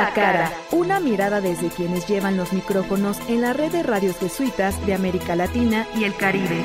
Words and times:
A 0.00 0.50
una 0.72 0.98
mirada 0.98 1.42
desde 1.42 1.68
quienes 1.68 2.06
llevan 2.06 2.38
los 2.38 2.54
micrófonos 2.54 3.18
en 3.28 3.42
la 3.42 3.52
red 3.52 3.70
de 3.70 3.82
radios 3.82 4.16
jesuitas 4.16 4.74
de 4.86 4.94
América 4.94 5.36
Latina 5.36 5.86
y 5.94 6.04
el 6.04 6.16
Caribe. 6.16 6.64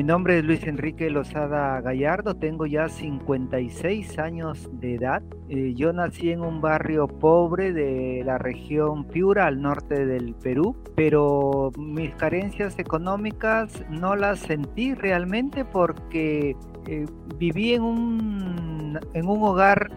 Mi 0.00 0.04
nombre 0.04 0.38
es 0.38 0.46
Luis 0.46 0.66
Enrique 0.66 1.10
Lozada 1.10 1.78
Gallardo, 1.82 2.34
tengo 2.34 2.64
ya 2.64 2.88
56 2.88 4.18
años 4.18 4.70
de 4.72 4.94
edad. 4.94 5.22
Eh, 5.50 5.74
yo 5.76 5.92
nací 5.92 6.30
en 6.30 6.40
un 6.40 6.62
barrio 6.62 7.06
pobre 7.06 7.74
de 7.74 8.22
la 8.24 8.38
región 8.38 9.04
Piura, 9.04 9.46
al 9.46 9.60
norte 9.60 10.06
del 10.06 10.32
Perú, 10.36 10.74
pero 10.96 11.70
mis 11.76 12.14
carencias 12.14 12.78
económicas 12.78 13.84
no 13.90 14.16
las 14.16 14.38
sentí 14.38 14.94
realmente 14.94 15.66
porque 15.66 16.56
eh, 16.86 17.06
viví 17.36 17.74
en 17.74 17.82
un, 17.82 19.00
en 19.12 19.28
un 19.28 19.42
hogar 19.42 19.90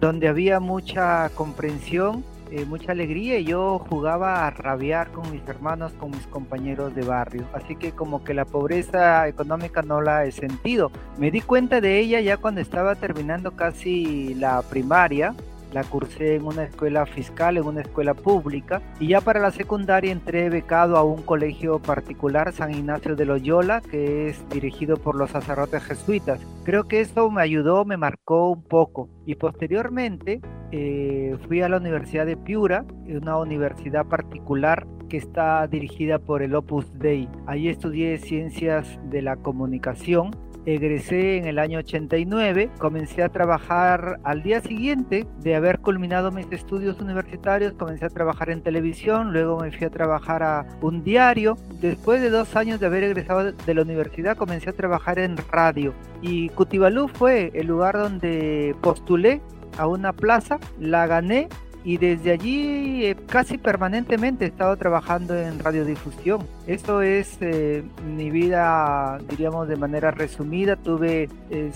donde 0.00 0.28
había 0.28 0.60
mucha 0.60 1.30
comprensión 1.30 2.22
eh, 2.50 2.64
mucha 2.64 2.92
alegría 2.92 3.38
y 3.38 3.44
yo 3.44 3.78
jugaba 3.78 4.46
a 4.46 4.50
rabiar 4.50 5.10
con 5.12 5.30
mis 5.32 5.46
hermanos, 5.48 5.92
con 5.94 6.10
mis 6.10 6.26
compañeros 6.26 6.94
de 6.94 7.02
barrio. 7.02 7.44
Así 7.52 7.76
que 7.76 7.92
como 7.92 8.24
que 8.24 8.34
la 8.34 8.44
pobreza 8.44 9.26
económica 9.28 9.82
no 9.82 10.00
la 10.00 10.24
he 10.24 10.32
sentido. 10.32 10.90
Me 11.18 11.30
di 11.30 11.40
cuenta 11.40 11.80
de 11.80 11.98
ella 11.98 12.20
ya 12.20 12.36
cuando 12.36 12.60
estaba 12.60 12.94
terminando 12.94 13.52
casi 13.52 14.34
la 14.34 14.62
primaria 14.62 15.34
la 15.72 15.84
cursé 15.84 16.36
en 16.36 16.44
una 16.44 16.64
escuela 16.64 17.06
fiscal, 17.06 17.56
en 17.56 17.64
una 17.64 17.82
escuela 17.82 18.14
pública, 18.14 18.82
y 19.00 19.08
ya 19.08 19.20
para 19.20 19.40
la 19.40 19.50
secundaria 19.50 20.12
entré 20.12 20.48
becado 20.50 20.96
a 20.96 21.04
un 21.04 21.22
colegio 21.22 21.78
particular, 21.78 22.52
San 22.52 22.72
Ignacio 22.72 23.16
de 23.16 23.26
Loyola, 23.26 23.80
que 23.80 24.28
es 24.28 24.48
dirigido 24.48 24.96
por 24.96 25.16
los 25.16 25.30
sacerdotes 25.30 25.82
jesuitas. 25.84 26.40
Creo 26.64 26.84
que 26.84 27.00
eso 27.00 27.30
me 27.30 27.42
ayudó, 27.42 27.84
me 27.84 27.96
marcó 27.96 28.50
un 28.50 28.62
poco. 28.62 29.08
Y 29.24 29.36
posteriormente 29.36 30.40
eh, 30.72 31.36
fui 31.46 31.62
a 31.62 31.68
la 31.68 31.76
Universidad 31.78 32.26
de 32.26 32.36
Piura, 32.36 32.84
una 33.06 33.38
universidad 33.38 34.06
particular 34.06 34.86
que 35.08 35.16
está 35.16 35.66
dirigida 35.68 36.18
por 36.18 36.42
el 36.42 36.54
Opus 36.54 36.86
Dei. 36.98 37.28
Ahí 37.46 37.68
estudié 37.68 38.18
ciencias 38.18 38.98
de 39.04 39.22
la 39.22 39.36
comunicación 39.36 40.30
egresé 40.66 41.38
en 41.38 41.46
el 41.46 41.58
año 41.58 41.78
89, 41.78 42.70
comencé 42.78 43.22
a 43.22 43.28
trabajar 43.28 44.18
al 44.24 44.42
día 44.42 44.60
siguiente 44.60 45.26
de 45.40 45.54
haber 45.54 45.78
culminado 45.78 46.32
mis 46.32 46.50
estudios 46.50 47.00
universitarios, 47.00 47.72
comencé 47.74 48.04
a 48.04 48.10
trabajar 48.10 48.50
en 48.50 48.62
televisión, 48.62 49.32
luego 49.32 49.60
me 49.60 49.70
fui 49.70 49.86
a 49.86 49.90
trabajar 49.90 50.42
a 50.42 50.66
un 50.82 51.04
diario. 51.04 51.56
Después 51.80 52.20
de 52.20 52.30
dos 52.30 52.56
años 52.56 52.80
de 52.80 52.86
haber 52.86 53.04
egresado 53.04 53.52
de 53.52 53.74
la 53.74 53.82
universidad, 53.82 54.36
comencé 54.36 54.70
a 54.70 54.72
trabajar 54.72 55.18
en 55.18 55.36
radio 55.50 55.94
y 56.20 56.48
Cutibalú 56.50 57.08
fue 57.08 57.52
el 57.54 57.66
lugar 57.68 57.96
donde 57.96 58.74
postulé 58.82 59.40
a 59.78 59.86
una 59.86 60.12
plaza, 60.12 60.58
la 60.78 61.06
gané 61.06 61.48
y 61.86 61.98
desde 61.98 62.32
allí 62.32 63.04
eh, 63.04 63.16
casi 63.28 63.58
permanentemente 63.58 64.44
he 64.44 64.48
estado 64.48 64.76
trabajando 64.76 65.38
en 65.38 65.60
radiodifusión. 65.60 66.44
Eso 66.66 67.00
es 67.00 67.38
eh, 67.40 67.84
mi 68.04 68.28
vida, 68.28 69.20
diríamos 69.30 69.68
de 69.68 69.76
manera 69.76 70.10
resumida. 70.10 70.74
Tuve 70.74 71.28
eh, 71.48 71.70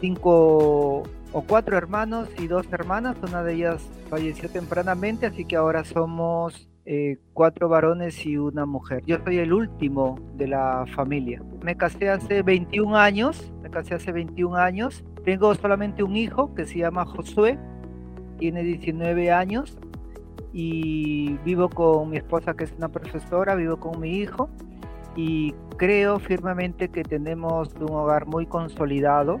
cinco 0.00 1.02
o 1.32 1.42
cuatro 1.46 1.76
hermanos 1.76 2.30
y 2.38 2.46
dos 2.46 2.72
hermanas. 2.72 3.18
Una 3.22 3.42
de 3.42 3.52
ellas 3.52 3.82
falleció 4.08 4.48
tempranamente, 4.48 5.26
así 5.26 5.44
que 5.44 5.56
ahora 5.56 5.84
somos 5.84 6.66
cuatro 7.34 7.68
varones 7.68 8.26
y 8.26 8.36
una 8.36 8.66
mujer. 8.66 9.04
Yo 9.06 9.18
soy 9.22 9.38
el 9.38 9.52
último 9.52 10.18
de 10.34 10.48
la 10.48 10.86
familia. 10.96 11.40
Me 11.62 11.76
casé 11.76 12.08
hace 12.08 12.42
21 12.42 12.96
años, 12.96 13.52
me 13.62 13.70
casé 13.70 13.94
hace 13.94 14.10
21 14.10 14.56
años. 14.56 15.04
Tengo 15.24 15.54
solamente 15.54 16.02
un 16.02 16.16
hijo 16.16 16.52
que 16.54 16.64
se 16.66 16.78
llama 16.78 17.04
Josué, 17.04 17.60
tiene 18.40 18.62
19 18.62 19.30
años 19.30 19.78
y 20.52 21.36
vivo 21.44 21.68
con 21.68 22.08
mi 22.10 22.16
esposa 22.16 22.54
que 22.54 22.64
es 22.64 22.72
una 22.76 22.88
profesora, 22.88 23.54
vivo 23.54 23.76
con 23.76 24.00
mi 24.00 24.16
hijo 24.16 24.48
y 25.14 25.52
creo 25.76 26.18
firmemente 26.18 26.88
que 26.88 27.04
tenemos 27.04 27.74
un 27.78 27.92
hogar 27.92 28.26
muy 28.26 28.46
consolidado 28.46 29.38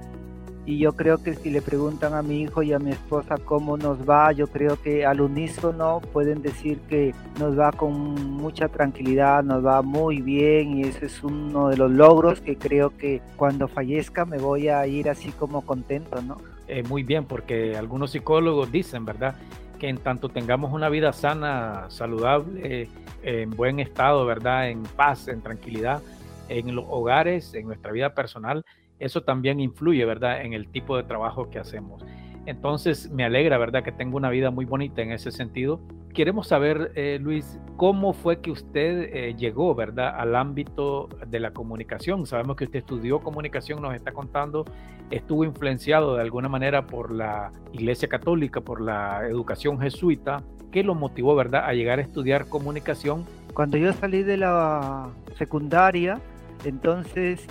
y 0.66 0.78
yo 0.78 0.92
creo 0.92 1.22
que 1.22 1.34
si 1.34 1.48
le 1.48 1.62
preguntan 1.62 2.12
a 2.12 2.22
mi 2.22 2.42
hijo 2.42 2.62
y 2.62 2.74
a 2.74 2.78
mi 2.78 2.90
esposa 2.90 3.36
cómo 3.42 3.78
nos 3.78 4.08
va, 4.08 4.32
yo 4.32 4.46
creo 4.46 4.80
que 4.80 5.06
al 5.06 5.22
unísono 5.22 6.02
pueden 6.12 6.42
decir 6.42 6.78
que 6.80 7.14
nos 7.38 7.58
va 7.58 7.72
con 7.72 7.92
mucha 8.36 8.68
tranquilidad, 8.68 9.42
nos 9.42 9.64
va 9.64 9.80
muy 9.80 10.20
bien 10.20 10.76
y 10.76 10.82
ese 10.82 11.06
es 11.06 11.24
uno 11.24 11.68
de 11.68 11.78
los 11.78 11.90
logros 11.90 12.42
que 12.42 12.56
creo 12.56 12.94
que 12.96 13.22
cuando 13.36 13.66
fallezca 13.66 14.26
me 14.26 14.36
voy 14.36 14.68
a 14.68 14.86
ir 14.86 15.08
así 15.08 15.32
como 15.32 15.62
contento, 15.62 16.20
¿no? 16.20 16.36
Eh, 16.72 16.84
muy 16.84 17.02
bien, 17.02 17.24
porque 17.24 17.76
algunos 17.76 18.12
psicólogos 18.12 18.70
dicen, 18.70 19.04
¿verdad? 19.04 19.34
Que 19.80 19.88
en 19.88 19.98
tanto 19.98 20.28
tengamos 20.28 20.72
una 20.72 20.88
vida 20.88 21.12
sana, 21.12 21.86
saludable, 21.88 22.88
en 23.24 23.50
buen 23.50 23.80
estado, 23.80 24.24
¿verdad? 24.24 24.70
En 24.70 24.84
paz, 24.84 25.26
en 25.26 25.42
tranquilidad, 25.42 26.00
en 26.48 26.72
los 26.76 26.84
hogares, 26.88 27.54
en 27.54 27.66
nuestra 27.66 27.90
vida 27.90 28.14
personal, 28.14 28.64
eso 29.00 29.22
también 29.22 29.58
influye, 29.58 30.04
¿verdad? 30.04 30.42
En 30.42 30.52
el 30.52 30.68
tipo 30.68 30.96
de 30.96 31.02
trabajo 31.02 31.50
que 31.50 31.58
hacemos. 31.58 32.04
Entonces 32.46 33.10
me 33.10 33.24
alegra, 33.24 33.58
¿verdad? 33.58 33.82
Que 33.82 33.92
tengo 33.92 34.16
una 34.16 34.30
vida 34.30 34.50
muy 34.50 34.64
bonita 34.64 35.02
en 35.02 35.12
ese 35.12 35.30
sentido. 35.30 35.80
Queremos 36.14 36.48
saber, 36.48 36.90
eh, 36.96 37.18
Luis, 37.20 37.60
cómo 37.76 38.12
fue 38.12 38.40
que 38.40 38.50
usted 38.50 39.10
eh, 39.14 39.34
llegó, 39.36 39.74
¿verdad? 39.74 40.14
Al 40.18 40.34
ámbito 40.34 41.08
de 41.26 41.38
la 41.38 41.52
comunicación. 41.52 42.26
Sabemos 42.26 42.56
que 42.56 42.64
usted 42.64 42.80
estudió 42.80 43.20
comunicación, 43.20 43.80
nos 43.80 43.94
está 43.94 44.12
contando, 44.12 44.64
estuvo 45.10 45.44
influenciado 45.44 46.16
de 46.16 46.22
alguna 46.22 46.48
manera 46.48 46.86
por 46.86 47.12
la 47.12 47.52
Iglesia 47.72 48.08
Católica, 48.08 48.60
por 48.60 48.80
la 48.80 49.26
educación 49.28 49.78
jesuita. 49.80 50.42
¿Qué 50.72 50.82
lo 50.82 50.94
motivó, 50.94 51.36
verdad, 51.36 51.64
a 51.66 51.74
llegar 51.74 52.00
a 52.00 52.02
estudiar 52.02 52.48
comunicación? 52.48 53.24
Cuando 53.54 53.76
yo 53.76 53.92
salí 53.92 54.22
de 54.22 54.36
la 54.36 55.10
secundaria, 55.36 56.20
entonces 56.64 57.46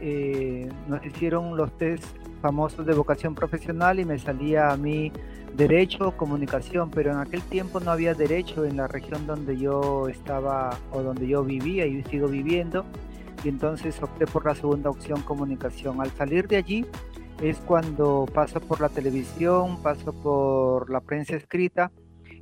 eh, 0.00 0.68
nos 0.88 1.04
hicieron 1.04 1.56
los 1.56 1.76
test 1.78 2.04
famosos 2.42 2.86
de 2.86 2.94
vocación 2.94 3.34
profesional 3.34 3.98
y 3.98 4.04
me 4.04 4.18
salía 4.18 4.70
a 4.70 4.76
mí 4.76 5.12
derecho 5.56 6.16
comunicación, 6.16 6.90
pero 6.90 7.12
en 7.12 7.18
aquel 7.18 7.42
tiempo 7.42 7.80
no 7.80 7.90
había 7.90 8.14
derecho 8.14 8.64
en 8.64 8.76
la 8.76 8.88
región 8.88 9.26
donde 9.26 9.56
yo 9.56 10.08
estaba 10.08 10.76
o 10.92 11.02
donde 11.02 11.26
yo 11.26 11.42
vivía 11.44 11.86
y 11.86 12.02
sigo 12.04 12.28
viviendo 12.28 12.84
y 13.42 13.48
entonces 13.48 14.00
opté 14.02 14.26
por 14.26 14.44
la 14.44 14.54
segunda 14.54 14.90
opción 14.90 15.22
comunicación. 15.22 16.00
Al 16.00 16.10
salir 16.10 16.46
de 16.46 16.56
allí 16.56 16.86
es 17.42 17.58
cuando 17.58 18.26
paso 18.32 18.60
por 18.60 18.80
la 18.80 18.88
televisión, 18.88 19.82
paso 19.82 20.12
por 20.12 20.90
la 20.90 21.00
prensa 21.00 21.36
escrita 21.36 21.90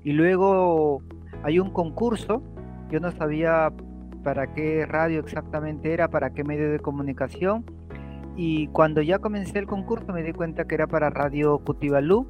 y 0.02 0.12
luego 0.12 1.02
hay 1.42 1.58
un 1.58 1.70
concurso, 1.70 2.42
yo 2.90 3.00
no 3.00 3.12
sabía 3.12 3.72
para 4.24 4.52
qué 4.52 4.86
radio 4.86 5.20
exactamente 5.20 5.92
era, 5.92 6.08
para 6.08 6.30
qué 6.30 6.42
medio 6.42 6.72
de 6.72 6.80
comunicación 6.80 7.64
y 8.36 8.66
cuando 8.68 9.00
ya 9.00 9.18
comencé 9.18 9.58
el 9.58 9.66
concurso 9.66 10.12
me 10.12 10.22
di 10.22 10.32
cuenta 10.32 10.64
que 10.64 10.74
era 10.74 10.86
para 10.86 11.10
Radio 11.10 11.58
Cutibalú. 11.58 12.26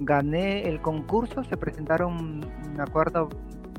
Gané 0.00 0.68
el 0.68 0.80
concurso, 0.80 1.44
se 1.44 1.56
presentaron, 1.56 2.40
me 2.76 2.82
acuerdo, 2.82 3.28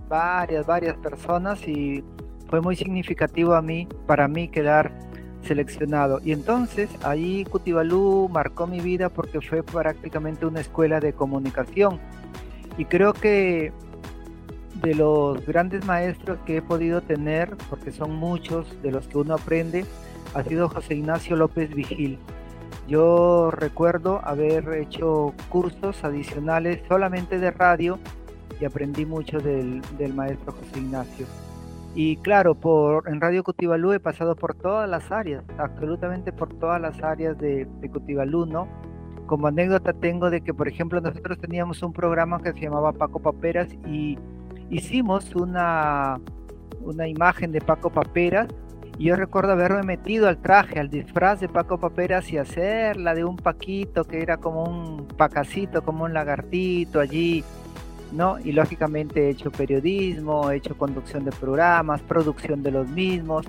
varias, 0.07 0.65
varias 0.65 0.95
personas 0.97 1.67
y 1.67 2.03
fue 2.49 2.61
muy 2.61 2.77
significativo 2.77 3.53
a 3.53 3.61
mí, 3.61 3.89
para 4.07 4.29
mí 4.29 4.47
quedar 4.47 4.97
seleccionado. 5.41 6.21
Y 6.23 6.31
entonces 6.31 6.89
ahí 7.03 7.43
Cutibalú 7.43 8.29
marcó 8.31 8.67
mi 8.67 8.79
vida 8.79 9.09
porque 9.09 9.41
fue 9.41 9.61
prácticamente 9.61 10.45
una 10.45 10.61
escuela 10.61 11.01
de 11.01 11.11
comunicación. 11.11 11.99
Y 12.77 12.85
creo 12.85 13.11
que 13.11 13.73
de 14.81 14.93
los 14.95 15.45
grandes 15.45 15.85
maestros 15.85 16.37
que 16.45 16.57
he 16.57 16.61
podido 16.61 17.01
tener, 17.01 17.55
porque 17.69 17.91
son 17.91 18.15
muchos 18.15 18.81
de 18.81 18.91
los 18.91 19.07
que 19.07 19.17
uno 19.17 19.35
aprende, 19.35 19.85
ha 20.33 20.43
sido 20.43 20.69
José 20.69 20.95
Ignacio 20.95 21.35
López 21.35 21.73
Vigil. 21.73 22.19
Yo 22.87 23.49
recuerdo 23.51 24.19
haber 24.23 24.67
hecho 24.75 25.33
cursos 25.49 26.03
adicionales 26.03 26.81
solamente 26.87 27.39
de 27.39 27.51
radio 27.51 27.97
y 28.59 28.65
aprendí 28.65 29.05
mucho 29.05 29.39
del, 29.39 29.81
maestro 30.13 30.51
José 30.51 30.79
Ignacio. 30.79 31.25
Y 31.95 32.17
claro, 32.17 32.55
por, 32.55 33.07
en 33.09 33.21
Radio 33.21 33.43
Cutibalú 33.43 33.93
he 33.93 33.99
pasado 33.99 34.35
por 34.35 34.53
todas 34.53 34.89
las 34.89 35.11
áreas, 35.11 35.43
absolutamente 35.57 36.33
por 36.33 36.53
todas 36.59 36.79
las 36.81 37.01
áreas 37.01 37.37
de, 37.37 37.65
de 37.79 38.25
¿no? 38.47 38.67
Como 39.25 39.47
anécdota 39.47 39.93
tengo 39.93 40.29
de 40.29 40.41
que, 40.41 40.53
por 40.53 40.67
ejemplo, 40.67 40.99
nosotros 41.01 41.39
teníamos 41.39 41.81
un 41.81 41.93
programa 41.93 42.41
que 42.43 42.53
se 42.53 42.59
llamaba 42.59 42.91
Paco 42.91 43.19
Paperas 43.19 43.69
y 43.87 44.19
hicimos 44.69 45.35
una, 45.35 46.19
una 46.81 47.07
imagen 47.07 47.51
de 47.51 47.61
Paco 47.61 47.89
Paperas 47.89 48.47
y 48.97 49.05
yo 49.05 49.15
recuerdo 49.15 49.51
haberme 49.51 49.83
metido 49.83 50.27
al 50.27 50.37
traje, 50.37 50.79
al 50.79 50.89
disfraz 50.89 51.41
de 51.41 51.49
Paco 51.49 51.77
Paperas 51.77 52.31
y 52.31 52.37
hacerla 52.37 53.13
de 53.13 53.25
un 53.25 53.35
paquito 53.35 54.05
que 54.05 54.21
era 54.21 54.37
como 54.37 54.63
un 54.63 55.07
pacacito, 55.07 55.83
como 55.83 56.05
un 56.05 56.13
lagartito 56.13 57.01
allí, 57.01 57.43
¿no? 58.13 58.39
Y 58.39 58.53
lógicamente 58.53 59.25
he 59.25 59.29
hecho 59.31 59.51
periodismo, 59.51 60.49
he 60.49 60.57
hecho 60.57 60.77
conducción 60.77 61.25
de 61.25 61.31
programas, 61.31 62.01
producción 62.03 62.63
de 62.63 62.71
los 62.71 62.87
mismos. 62.87 63.45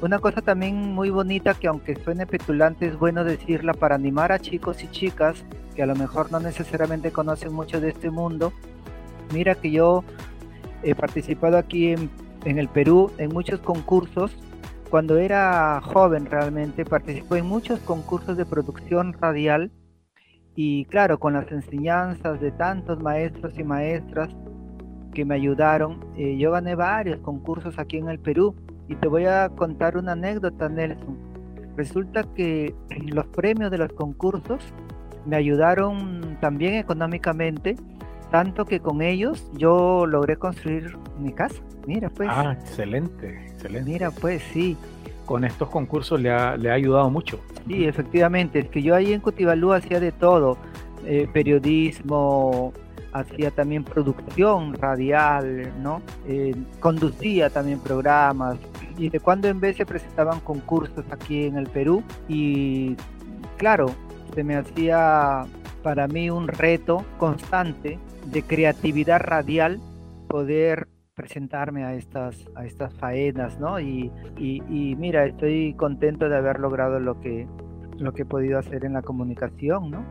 Una 0.00 0.20
cosa 0.20 0.42
también 0.42 0.76
muy 0.94 1.10
bonita 1.10 1.54
que 1.54 1.66
aunque 1.66 1.96
suene 1.96 2.24
petulante 2.24 2.86
es 2.86 2.96
bueno 2.96 3.24
decirla 3.24 3.74
para 3.74 3.96
animar 3.96 4.30
a 4.30 4.38
chicos 4.38 4.84
y 4.84 4.88
chicas 4.88 5.44
que 5.74 5.82
a 5.82 5.86
lo 5.86 5.96
mejor 5.96 6.30
no 6.30 6.38
necesariamente 6.38 7.10
conocen 7.10 7.52
mucho 7.52 7.80
de 7.80 7.88
este 7.88 8.10
mundo. 8.10 8.52
Mira 9.34 9.56
que 9.56 9.72
yo 9.72 10.04
he 10.82 10.94
participado 10.94 11.56
aquí 11.56 11.88
en, 11.88 12.10
en 12.44 12.58
el 12.58 12.68
Perú 12.68 13.10
en 13.18 13.32
muchos 13.32 13.60
concursos. 13.60 14.36
Cuando 14.90 15.18
era 15.18 15.80
joven 15.82 16.26
realmente 16.26 16.84
participé 16.84 17.38
en 17.38 17.46
muchos 17.46 17.78
concursos 17.80 18.36
de 18.36 18.46
producción 18.46 19.12
radial 19.12 19.70
y 20.60 20.86
claro, 20.86 21.20
con 21.20 21.34
las 21.34 21.52
enseñanzas 21.52 22.40
de 22.40 22.50
tantos 22.50 23.00
maestros 23.00 23.56
y 23.56 23.62
maestras 23.62 24.28
que 25.14 25.24
me 25.24 25.36
ayudaron, 25.36 26.04
eh, 26.16 26.36
yo 26.36 26.50
gané 26.50 26.74
varios 26.74 27.20
concursos 27.20 27.78
aquí 27.78 27.98
en 27.98 28.08
el 28.08 28.18
Perú 28.18 28.56
y 28.88 28.96
te 28.96 29.06
voy 29.06 29.26
a 29.26 29.50
contar 29.50 29.96
una 29.96 30.12
anécdota, 30.12 30.68
Nelson. 30.68 31.16
Resulta 31.76 32.24
que 32.34 32.74
los 33.06 33.26
premios 33.28 33.70
de 33.70 33.78
los 33.78 33.92
concursos 33.92 34.74
me 35.26 35.36
ayudaron 35.36 36.36
también 36.40 36.74
económicamente, 36.74 37.76
tanto 38.30 38.64
que 38.64 38.80
con 38.80 39.02
ellos 39.02 39.50
yo 39.54 40.06
logré 40.06 40.36
construir 40.36 40.96
mi 41.18 41.32
casa. 41.32 41.56
Mira, 41.86 42.10
pues. 42.10 42.28
Ah, 42.30 42.56
excelente, 42.60 43.46
excelente. 43.46 43.90
Mira, 43.90 44.10
pues 44.10 44.42
sí. 44.52 44.76
Con 45.24 45.44
estos 45.44 45.68
concursos 45.68 46.18
le 46.20 46.30
ha, 46.30 46.56
le 46.56 46.70
ha 46.70 46.74
ayudado 46.74 47.10
mucho. 47.10 47.38
Sí, 47.66 47.84
efectivamente. 47.84 48.60
Es 48.60 48.68
que 48.68 48.82
yo 48.82 48.94
ahí 48.94 49.12
en 49.12 49.20
Cutibalú 49.20 49.72
hacía 49.72 50.00
de 50.00 50.10
todo: 50.10 50.56
eh, 51.04 51.28
periodismo, 51.32 52.72
hacía 53.12 53.50
también 53.50 53.84
producción 53.84 54.74
radial, 54.74 55.72
¿no? 55.82 56.00
Eh, 56.26 56.54
conducía 56.80 57.50
también 57.50 57.78
programas 57.80 58.58
y 58.96 59.08
de 59.10 59.20
cuando 59.20 59.48
en 59.48 59.60
vez 59.60 59.76
se 59.76 59.86
presentaban 59.86 60.40
concursos 60.40 61.04
aquí 61.10 61.44
en 61.44 61.56
el 61.56 61.68
Perú 61.68 62.02
y 62.28 62.96
claro, 63.56 63.90
se 64.34 64.42
me 64.42 64.56
hacía 64.56 65.46
para 65.82 66.08
mí 66.08 66.30
un 66.30 66.48
reto 66.48 67.04
constante 67.18 67.98
de 68.30 68.42
creatividad 68.42 69.20
radial 69.20 69.80
poder 70.28 70.88
presentarme 71.14 71.84
a 71.84 71.94
estas, 71.94 72.48
a 72.54 72.64
estas 72.64 72.94
faenas, 72.94 73.58
¿no? 73.58 73.80
Y, 73.80 74.12
y, 74.36 74.94
mira, 74.96 75.26
estoy 75.26 75.74
contento 75.74 76.28
de 76.28 76.36
haber 76.36 76.60
logrado 76.60 77.00
lo 77.00 77.20
que, 77.20 77.46
lo 77.98 78.12
que 78.12 78.22
he 78.22 78.24
podido 78.24 78.58
hacer 78.58 78.84
en 78.84 78.92
la 78.92 79.02
comunicación, 79.02 79.90
¿no? 79.90 80.04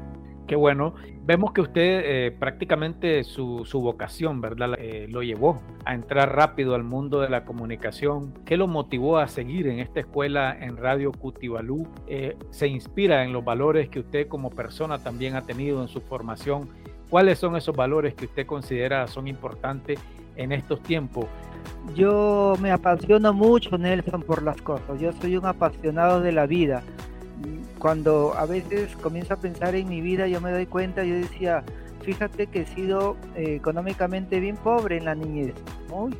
Qué 0.47 0.55
bueno. 0.55 0.95
Vemos 1.25 1.51
que 1.51 1.59
usted 1.59 2.01
eh, 2.05 2.31
prácticamente 2.31 3.23
su, 3.25 3.65
su, 3.65 3.81
vocación, 3.81 4.39
¿verdad? 4.39 4.75
Eh, 4.79 5.07
lo 5.09 5.21
llevó 5.21 5.61
a 5.83 5.93
entrar 5.93 6.35
rápido 6.35 6.73
al 6.73 6.83
mundo 6.83 7.19
de 7.19 7.29
la 7.29 7.43
comunicación. 7.43 8.33
¿Qué 8.45 8.55
lo 8.55 8.67
motivó 8.67 9.17
a 9.17 9.27
seguir 9.27 9.67
en 9.67 9.79
esta 9.79 9.99
escuela 9.99 10.57
en 10.57 10.77
Radio 10.77 11.11
Cutibalú? 11.11 11.85
Eh, 12.07 12.37
¿Se 12.49 12.67
inspira 12.67 13.25
en 13.25 13.33
los 13.33 13.43
valores 13.43 13.89
que 13.89 13.99
usted 13.99 14.27
como 14.29 14.49
persona 14.49 14.99
también 14.99 15.35
ha 15.35 15.41
tenido 15.41 15.81
en 15.81 15.89
su 15.89 15.99
formación? 15.99 16.69
¿Cuáles 17.09 17.39
son 17.39 17.55
esos 17.55 17.75
valores 17.75 18.13
que 18.13 18.25
usted 18.25 18.45
considera 18.45 19.07
son 19.07 19.27
importantes 19.27 19.99
en 20.35 20.51
estos 20.51 20.81
tiempos? 20.83 21.25
Yo 21.95 22.55
me 22.59 22.71
apasiono 22.71 23.33
mucho, 23.33 23.77
Nelson, 23.77 24.21
por 24.23 24.43
las 24.43 24.61
cosas. 24.61 24.99
Yo 24.99 25.11
soy 25.13 25.37
un 25.37 25.45
apasionado 25.45 26.21
de 26.21 26.31
la 26.31 26.45
vida 26.45 26.83
cuando 27.77 28.33
a 28.35 28.45
veces 28.45 28.95
comienzo 28.97 29.33
a 29.33 29.37
pensar 29.37 29.75
en 29.75 29.87
mi 29.87 30.01
vida, 30.01 30.27
yo 30.27 30.41
me 30.41 30.51
doy 30.51 30.65
cuenta, 30.65 31.03
yo 31.03 31.15
decía, 31.15 31.63
fíjate 32.01 32.47
que 32.47 32.61
he 32.61 32.65
sido 32.65 33.15
eh, 33.35 33.55
económicamente 33.55 34.39
bien 34.39 34.57
pobre 34.57 34.97
en 34.97 35.05
la 35.05 35.15
niñez, 35.15 35.53
muy 35.89 36.15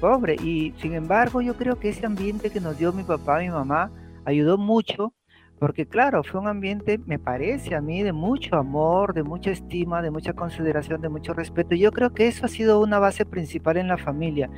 pobre. 0.00 0.36
Y 0.36 0.72
sin 0.80 0.94
embargo, 0.94 1.42
yo 1.42 1.54
creo 1.54 1.78
que 1.78 1.90
ese 1.90 2.06
ambiente 2.06 2.50
que 2.50 2.60
nos 2.60 2.78
dio 2.78 2.92
mi 2.92 3.02
papá, 3.02 3.40
mi 3.40 3.50
mamá, 3.50 3.90
ayudó 4.24 4.58
mucho, 4.58 5.12
porque 5.60 5.84
claro, 5.84 6.24
fue 6.24 6.40
un 6.40 6.48
ambiente, 6.48 6.98
me 7.04 7.18
parece 7.18 7.74
a 7.74 7.82
mí, 7.82 8.02
de 8.02 8.14
mucho 8.14 8.56
amor, 8.56 9.12
de 9.12 9.22
mucha 9.22 9.50
estima, 9.50 10.00
de 10.00 10.10
mucha 10.10 10.32
consideración, 10.32 11.02
de 11.02 11.10
mucho 11.10 11.34
respeto. 11.34 11.74
Yo 11.74 11.92
creo 11.92 12.14
que 12.14 12.28
eso 12.28 12.46
ha 12.46 12.48
sido 12.48 12.80
una 12.80 12.98
base 12.98 13.26
principal 13.26 13.76
en 13.76 13.86
la 13.86 13.98
familia. 13.98 14.48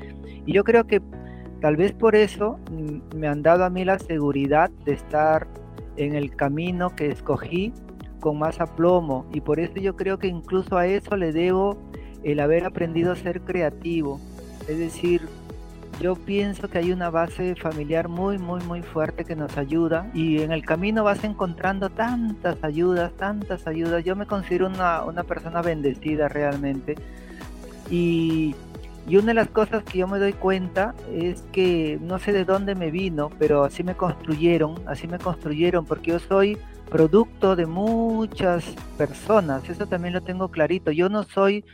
Y 0.46 0.52
yo 0.52 0.62
creo 0.62 0.86
que 0.86 1.02
tal 1.60 1.76
vez 1.76 1.92
por 1.92 2.14
eso 2.14 2.60
mm, 2.70 3.16
me 3.16 3.26
han 3.26 3.42
dado 3.42 3.64
a 3.64 3.70
mí 3.70 3.84
la 3.84 3.98
seguridad 3.98 4.70
de 4.84 4.92
estar 4.92 5.48
en 5.96 6.14
el 6.14 6.36
camino 6.36 6.94
que 6.94 7.08
escogí 7.08 7.72
con 8.20 8.38
más 8.38 8.60
aplomo 8.60 9.26
y 9.32 9.40
por 9.40 9.58
eso 9.58 9.74
yo 9.74 9.96
creo 9.96 10.20
que 10.20 10.28
incluso 10.28 10.78
a 10.78 10.86
eso 10.86 11.16
le 11.16 11.32
debo 11.32 11.76
el 12.22 12.38
haber 12.38 12.64
aprendido 12.64 13.10
a 13.10 13.16
ser 13.16 13.40
creativo. 13.40 14.20
Es 14.68 14.78
decir, 14.78 15.22
yo 16.02 16.16
pienso 16.16 16.68
que 16.68 16.78
hay 16.78 16.92
una 16.92 17.10
base 17.10 17.54
familiar 17.54 18.08
muy, 18.08 18.38
muy, 18.38 18.60
muy 18.64 18.82
fuerte 18.82 19.24
que 19.24 19.36
nos 19.36 19.56
ayuda 19.56 20.10
y 20.12 20.42
en 20.42 20.52
el 20.52 20.64
camino 20.64 21.04
vas 21.04 21.22
encontrando 21.24 21.90
tantas 21.90 22.62
ayudas, 22.64 23.12
tantas 23.12 23.66
ayudas. 23.66 24.04
Yo 24.04 24.16
me 24.16 24.26
considero 24.26 24.66
una, 24.66 25.04
una 25.04 25.22
persona 25.22 25.62
bendecida 25.62 26.28
realmente 26.28 26.96
y 27.90 28.54
y 29.08 29.16
una 29.16 29.28
de 29.28 29.34
las 29.34 29.48
cosas 29.48 29.82
que 29.82 29.98
yo 29.98 30.06
me 30.06 30.18
doy 30.18 30.32
cuenta 30.32 30.94
es 31.12 31.42
que 31.52 31.98
no 32.00 32.18
sé 32.18 32.32
de 32.32 32.44
dónde 32.44 32.74
me 32.74 32.90
vino, 32.90 33.30
pero 33.38 33.64
así 33.64 33.82
me 33.82 33.96
construyeron, 33.96 34.76
así 34.86 35.08
me 35.08 35.18
construyeron, 35.18 35.84
porque 35.84 36.12
yo 36.12 36.18
soy 36.20 36.56
producto 36.88 37.56
de 37.56 37.66
muchas 37.66 38.64
personas, 38.96 39.68
eso 39.68 39.86
también 39.86 40.14
lo 40.14 40.20
tengo 40.20 40.50
clarito. 40.50 40.92
Yo 40.92 41.08
no 41.08 41.24
soy 41.24 41.64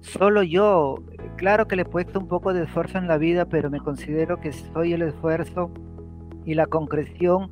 solo 0.00 0.42
yo, 0.42 0.96
claro 1.36 1.66
que 1.66 1.76
le 1.76 1.82
he 1.82 1.86
puesto 1.86 2.18
un 2.18 2.28
poco 2.28 2.52
de 2.52 2.64
esfuerzo 2.64 2.98
en 2.98 3.08
la 3.08 3.18
vida, 3.18 3.46
pero 3.46 3.70
me 3.70 3.80
considero 3.80 4.40
que 4.40 4.52
soy 4.52 4.92
el 4.92 5.02
esfuerzo 5.02 5.70
y 6.44 6.54
la 6.54 6.66
concreción 6.66 7.50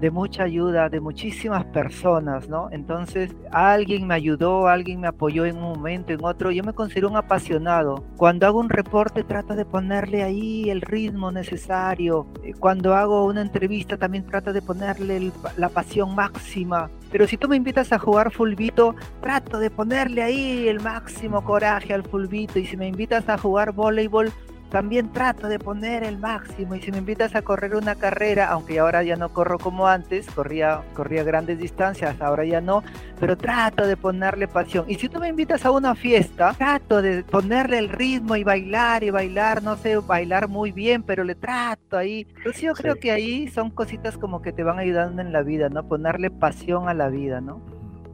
de 0.00 0.10
mucha 0.10 0.44
ayuda 0.44 0.88
de 0.88 1.00
muchísimas 1.00 1.64
personas, 1.66 2.48
¿no? 2.48 2.68
Entonces, 2.72 3.34
alguien 3.52 4.06
me 4.06 4.14
ayudó, 4.14 4.66
alguien 4.66 5.00
me 5.00 5.08
apoyó 5.08 5.44
en 5.44 5.56
un 5.56 5.74
momento, 5.74 6.12
en 6.12 6.24
otro. 6.24 6.50
Yo 6.50 6.64
me 6.64 6.72
considero 6.72 7.08
un 7.08 7.16
apasionado. 7.16 8.04
Cuando 8.16 8.46
hago 8.46 8.58
un 8.58 8.70
reporte, 8.70 9.24
trato 9.24 9.54
de 9.54 9.64
ponerle 9.64 10.22
ahí 10.22 10.70
el 10.70 10.80
ritmo 10.80 11.30
necesario. 11.30 12.26
Eh, 12.42 12.54
cuando 12.58 12.94
hago 12.94 13.26
una 13.26 13.42
entrevista, 13.42 13.98
también 13.98 14.24
trato 14.24 14.52
de 14.52 14.62
ponerle 14.62 15.32
la 15.56 15.68
pasión 15.68 16.14
máxima. 16.14 16.90
Pero 17.12 17.26
si 17.26 17.36
tú 17.36 17.48
me 17.48 17.56
invitas 17.56 17.92
a 17.92 17.98
jugar 17.98 18.30
fulbito, 18.30 18.94
trato 19.20 19.58
de 19.58 19.70
ponerle 19.70 20.22
ahí 20.22 20.68
el 20.68 20.80
máximo 20.80 21.44
coraje 21.44 21.92
al 21.92 22.04
fulbito. 22.04 22.58
Y 22.58 22.66
si 22.66 22.76
me 22.76 22.88
invitas 22.88 23.28
a 23.28 23.36
jugar 23.36 23.72
voleibol, 23.72 24.32
también 24.70 25.12
trato 25.12 25.48
de 25.48 25.58
poner 25.58 26.04
el 26.04 26.18
máximo 26.18 26.74
y 26.74 26.80
si 26.80 26.92
me 26.92 26.98
invitas 26.98 27.34
a 27.34 27.42
correr 27.42 27.74
una 27.74 27.96
carrera, 27.96 28.48
aunque 28.48 28.78
ahora 28.78 29.02
ya 29.02 29.16
no 29.16 29.28
corro 29.30 29.58
como 29.58 29.86
antes, 29.86 30.30
corría, 30.30 30.82
corría 30.94 31.24
grandes 31.24 31.58
distancias, 31.58 32.20
ahora 32.20 32.44
ya 32.44 32.60
no, 32.60 32.82
pero 33.18 33.36
trato 33.36 33.86
de 33.86 33.96
ponerle 33.96 34.48
pasión. 34.48 34.84
Y 34.88 34.94
si 34.94 35.08
tú 35.08 35.18
me 35.18 35.28
invitas 35.28 35.66
a 35.66 35.70
una 35.70 35.94
fiesta, 35.94 36.54
trato 36.56 37.02
de 37.02 37.24
ponerle 37.24 37.78
el 37.78 37.88
ritmo 37.88 38.36
y 38.36 38.44
bailar 38.44 39.02
y 39.02 39.10
bailar, 39.10 39.62
no 39.62 39.76
sé, 39.76 39.96
bailar 39.96 40.48
muy 40.48 40.70
bien, 40.70 41.02
pero 41.02 41.24
le 41.24 41.34
trato 41.34 41.96
ahí. 41.96 42.26
Entonces 42.36 42.62
yo 42.62 42.72
creo 42.74 42.96
que 42.96 43.10
ahí 43.10 43.48
son 43.48 43.70
cositas 43.70 44.16
como 44.16 44.40
que 44.40 44.52
te 44.52 44.62
van 44.62 44.78
ayudando 44.78 45.20
en 45.20 45.32
la 45.32 45.42
vida, 45.42 45.68
¿no? 45.68 45.86
Ponerle 45.86 46.30
pasión 46.30 46.88
a 46.88 46.94
la 46.94 47.08
vida, 47.08 47.40
¿no? 47.40 47.60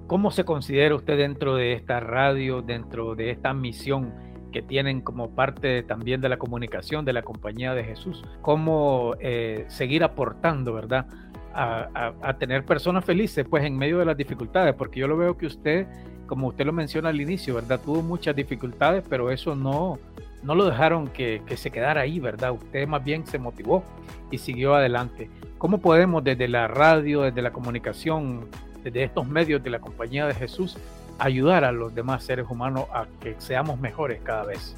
¿Cómo 0.07 0.31
se 0.31 0.45
considera 0.45 0.95
usted 0.95 1.17
dentro 1.17 1.57
de 1.57 1.73
esta 1.73 2.01
radio, 2.01 2.63
dentro 2.63 3.15
de 3.17 3.31
esta 3.31 3.53
misión? 3.53 4.26
Que 4.57 4.63
tienen 4.63 5.03
como 5.03 5.33
parte 5.33 5.83
también 5.83 6.23
de 6.23 6.31
la 6.31 6.39
comunicación 6.39 7.05
de 7.05 7.13
la 7.13 7.21
compañía 7.21 7.75
de 7.75 7.85
Jesús, 7.85 8.25
cómo 8.41 9.15
eh, 9.21 9.67
seguir 9.69 10.03
aportando, 10.03 10.73
¿verdad? 10.73 11.05
A, 11.53 12.39
tener 12.39 12.65
personas 12.65 13.05
felices, 13.05 13.45
pues 13.49 13.67
en 13.67 13.77
medio 13.77 13.99
de 13.99 14.07
las 14.07 14.17
dificultades, 14.17 14.75
porque 14.75 15.01
yo 15.01 15.09
lo 15.09 15.19
veo 15.19 15.37
que 15.37 15.45
usted, 15.45 15.87
como 16.27 16.47
usted 16.47 16.65
lo 16.65 16.73
menciona 16.73 17.11
al 17.11 17.21
inicio, 17.21 17.55
¿verdad? 17.55 17.79
Tuvo 17.85 18.01
muchas 18.01 18.35
dificultades, 18.35 19.05
pero 19.07 19.31
eso 19.31 19.55
no, 19.55 19.99
no 20.43 20.55
lo 20.55 20.65
dejaron 20.65 21.09
que, 21.09 21.43
que 21.45 21.59
se 21.59 21.71
quedara 21.71 22.01
ahí, 22.01 22.19
¿verdad? 22.19 22.53
Usted 22.53 22.89
más 22.89 23.05
bien 23.05 23.27
se 23.27 23.39
motivó 23.39 23.85
y 24.31 24.39
siguió 24.39 24.75
adelante. 24.75 25.29
¿Cómo 25.59 25.83
podemos 25.83 26.25
desde 26.25 26.49
la 26.49 26.67
radio, 26.67 27.23
desde 27.23 27.43
la 27.43 27.53
comunicación, 27.53 28.49
desde 28.83 29.03
estos 29.03 29.29
medios 29.29 29.63
de 29.63 29.69
la 29.69 29.81
compañía 29.81 30.27
de 30.27 30.33
Jesús, 30.33 30.79
ayudar 31.19 31.65
a 31.65 31.73
los 31.73 31.95
demás 31.95 32.25
seres 32.25 32.47
humanos 32.49 32.85
a 32.93 33.07
que 33.21 33.35
seamos 33.39 33.81
mejores 33.81 34.21
cada 34.23 34.45
vez. 34.45 34.75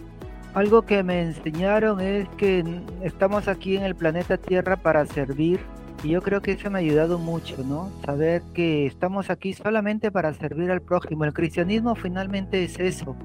Algo 0.55 0.83
que 0.83 1.03
me 1.03 1.23
enseñaron 1.23 2.01
es 2.01 2.29
que 2.31 2.65
estamos 3.03 3.49
aquí 3.49 3.77
en 3.77 3.85
el 3.85 3.95
planeta 3.95 4.39
Tierra 4.39 4.77
para 4.77 5.05
servir 5.07 5.61
y 6.03 6.11
yo 6.11 6.23
creo 6.23 6.41
que 6.41 6.53
eso 6.53 6.71
me 6.71 6.79
ha 6.79 6.81
ayudado 6.81 7.19
mucho, 7.19 7.57
¿no? 7.65 7.91
Saber 8.05 8.43
que 8.55 8.87
estamos 8.87 9.31
aquí 9.31 9.53
solamente 9.53 10.11
para 10.13 10.33
servir 10.33 10.71
al 10.71 10.81
prójimo. 10.81 11.25
El 11.25 11.33
cristianismo 11.33 11.95
finalmente 11.97 12.63
es 12.63 12.79
eso, 12.79 13.17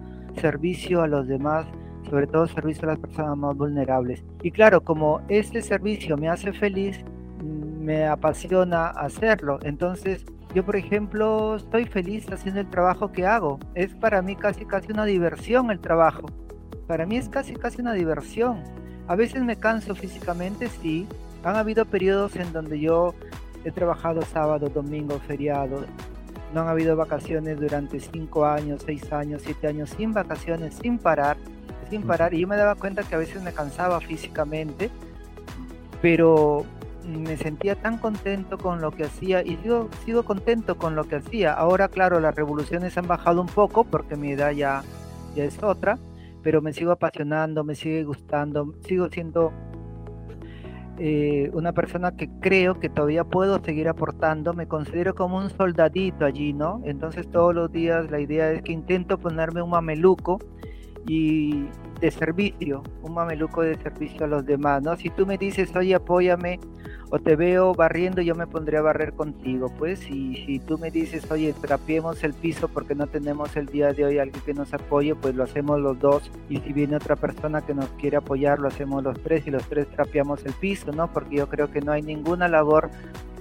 servicio 0.42 1.04
a 1.04 1.08
los 1.08 1.28
demás, 1.28 1.68
sobre 2.10 2.28
todo 2.28 2.48
servicio 2.48 2.84
a 2.84 2.94
las 2.94 3.00
personas 3.00 3.38
más 3.38 3.56
vulnerables. 3.56 4.24
Y 4.42 4.52
claro, 4.52 4.82
como 4.82 5.22
este 5.30 5.62
servicio 5.62 6.18
me 6.18 6.30
hace 6.30 6.52
feliz, 6.52 7.06
me 7.44 8.08
apasiona 8.08 8.88
hacerlo. 8.88 9.60
Entonces, 9.64 10.26
yo, 10.54 10.64
por 10.64 10.76
ejemplo, 10.76 11.56
estoy 11.56 11.86
feliz 11.86 12.32
haciendo 12.32 12.62
el 12.62 12.70
trabajo 12.70 13.12
que 13.12 13.26
hago. 13.26 13.60
Es 13.74 13.94
para 13.96 14.22
mí 14.22 14.36
casi 14.36 14.66
casi 14.66 14.92
una 14.92 15.06
diversión 15.06 15.72
el 15.72 15.80
trabajo. 15.80 16.28
Para 16.88 17.08
mí 17.08 17.18
es 17.18 17.28
casi 17.28 17.56
casi 17.56 17.82
una 17.82 17.94
diversión. 17.94 18.62
A 19.08 19.16
veces 19.16 19.42
me 19.44 19.56
canso 19.56 19.96
físicamente, 19.96 20.70
sí, 20.70 21.08
Han 21.44 21.58
habido 21.58 21.86
periodos 21.86 22.38
en 22.38 22.54
donde 22.54 22.80
yo 22.80 23.16
he 23.66 23.72
trabajado 23.72 24.22
sábado, 24.22 24.70
domingo, 24.70 25.20
feriado. 25.28 25.86
No 26.54 26.62
han 26.62 26.68
habido 26.68 26.96
vacaciones 26.96 27.60
durante 27.60 28.00
cinco 28.00 28.46
años, 28.46 28.84
seis 28.86 29.12
años, 29.12 29.42
siete 29.44 29.68
años, 29.68 29.90
sin 29.90 30.14
vacaciones, 30.14 30.76
sin 30.76 31.00
parar, 31.00 31.36
sin 31.90 32.04
parar. 32.04 32.34
Y 32.34 32.42
yo 32.42 32.48
me 32.48 32.56
daba 32.56 32.76
cuenta 32.76 33.04
que 33.04 33.16
a 33.16 33.18
veces 33.18 33.42
me 33.42 33.52
cansaba 33.52 34.00
físicamente, 34.00 34.90
pero 36.02 36.64
me 37.06 37.38
sentía 37.38 37.76
tan 37.76 37.98
contento 37.98 38.58
con 38.58 38.82
lo 38.82 38.92
que 38.92 39.06
hacía 39.06 39.44
y 39.44 39.58
sigo, 39.58 39.90
sigo 40.06 40.24
contento 40.24 40.78
con 40.78 40.96
lo 40.96 41.04
que 41.06 41.18
hacía. 41.18 41.54
Ahora, 41.54 41.88
claro, 41.90 42.20
las 42.20 42.36
revoluciones 42.36 42.98
han 42.98 43.08
bajado 43.08 43.42
un 43.42 43.48
poco 43.48 43.84
porque 43.84 44.16
mi 44.16 44.32
edad 44.32 44.52
ya, 44.52 44.84
ya 45.36 45.44
es 45.44 45.62
otra, 45.62 45.98
pero 46.42 46.62
me 46.62 46.74
sigo 46.74 46.92
apasionando, 46.92 47.64
me 47.64 47.76
sigue 47.76 48.04
gustando, 48.04 48.74
sigo 48.86 49.10
siendo 49.10 49.52
eh, 51.00 51.50
una 51.54 51.74
persona 51.74 52.16
que 52.16 52.30
creo 52.40 52.80
que 52.80 52.88
todavía 52.88 53.24
puedo 53.24 53.64
seguir 53.64 53.88
aportando, 53.90 54.54
me 54.54 54.68
considero 54.68 55.16
como 55.16 55.38
un 55.38 55.50
soldadito 55.50 56.24
allí, 56.24 56.54
¿no? 56.54 56.82
Entonces 56.86 57.28
todos 57.32 57.56
los 57.56 57.72
días 57.72 58.12
la 58.12 58.20
idea 58.20 58.52
es 58.52 58.62
que 58.62 58.74
intento 58.74 59.18
ponerme 59.18 59.62
un 59.62 59.72
mameluco 59.72 60.40
y 61.08 61.66
de 62.00 62.12
servicio, 62.12 62.84
un 63.02 63.14
mameluco 63.14 63.62
de 63.64 63.76
servicio 63.76 64.26
a 64.26 64.28
los 64.28 64.46
demás, 64.46 64.84
¿no? 64.84 64.96
Si 64.96 65.10
tú 65.10 65.26
me 65.26 65.38
dices, 65.38 65.76
oye, 65.76 65.96
apóyame, 65.96 66.60
o 67.14 67.20
te 67.20 67.36
veo 67.36 67.76
barriendo, 67.76 68.24
yo 68.24 68.34
me 68.34 68.48
pondré 68.48 68.80
a 68.80 68.82
barrer 68.82 69.14
contigo, 69.14 69.72
pues, 69.78 70.10
y 70.10 70.36
si 70.48 70.58
tú 70.58 70.80
me 70.80 70.90
dices, 70.90 71.30
oye, 71.30 71.54
trapiemos 71.54 72.24
el 72.24 72.34
piso 72.34 72.70
porque 72.70 72.96
no 72.96 73.06
tenemos 73.06 73.56
el 73.56 73.68
día 73.68 73.94
de 73.94 74.04
hoy 74.04 74.18
alguien 74.18 74.44
que 74.44 74.56
nos 74.56 74.74
apoye, 74.74 75.14
pues 75.14 75.36
lo 75.36 75.44
hacemos 75.44 75.80
los 75.80 76.00
dos, 76.00 76.32
y 76.50 76.58
si 76.58 76.74
viene 76.74 76.96
otra 76.96 77.16
persona 77.16 77.62
que 77.62 77.76
nos 77.76 77.88
quiere 78.00 78.18
apoyar, 78.18 78.58
lo 78.58 78.68
hacemos 78.68 79.04
los 79.04 79.22
tres, 79.22 79.46
y 79.46 79.52
los 79.52 79.62
tres 79.70 79.88
trapeamos 79.90 80.44
el 80.44 80.54
piso, 80.54 80.92
¿no? 80.92 81.14
Porque 81.14 81.36
yo 81.36 81.48
creo 81.48 81.70
que 81.70 81.82
no 81.82 81.92
hay 81.92 82.02
ninguna 82.02 82.48
labor 82.48 82.90